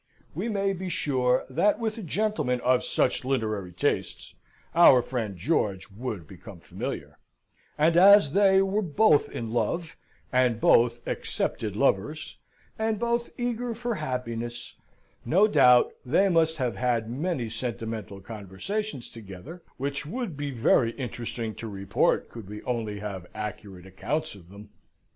We 0.33 0.49
may 0.49 0.73
be 0.73 0.89
sure 0.89 1.45
that 1.47 1.77
with 1.77 1.95
a 1.99 2.01
gentleman 2.01 2.59
of 2.61 2.83
such 2.83 3.23
literary 3.23 3.71
tastes 3.71 4.33
our 4.73 4.99
friend 5.03 5.37
George 5.37 5.91
would 5.91 6.25
become 6.25 6.59
familiar; 6.59 7.19
and 7.77 7.95
as 7.95 8.31
they 8.31 8.63
were 8.63 8.81
both 8.81 9.29
in 9.29 9.51
love, 9.51 9.97
and 10.33 10.59
both 10.59 11.07
accepted 11.07 11.75
lovers, 11.75 12.39
and 12.79 12.97
both 12.97 13.29
eager 13.37 13.75
for 13.75 13.93
happiness, 13.93 14.73
no 15.23 15.47
doubt 15.47 15.93
they 16.03 16.29
must 16.29 16.57
have 16.57 16.77
had 16.77 17.07
many 17.07 17.47
sentimental 17.47 18.21
conversations 18.21 19.07
together 19.07 19.61
which 19.77 20.03
would 20.03 20.35
be 20.35 20.49
very 20.49 20.93
interesting 20.93 21.53
to 21.53 21.67
report 21.67 22.27
could 22.27 22.49
we 22.49 22.63
only 22.63 22.97
have 22.97 23.27
accurate 23.35 23.85
accounts 23.85 24.33
of 24.33 24.49
them. 24.49 24.69